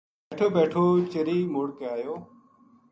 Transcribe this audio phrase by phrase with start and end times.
[0.27, 2.13] بیٹھو بیٹھو چرئی مڑ کے ایو